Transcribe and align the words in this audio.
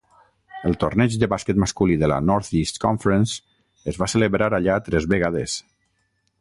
El 0.69 0.77
torneig 0.83 1.17
de 1.23 1.29
bàsquet 1.33 1.59
masculí 1.65 1.97
de 2.03 2.09
la 2.13 2.17
Northeast 2.31 2.81
Conference 2.87 3.93
es 3.93 4.03
va 4.03 4.11
celebrar 4.17 4.51
allà 4.61 4.83
tres 4.89 5.11
vegades. 5.17 5.59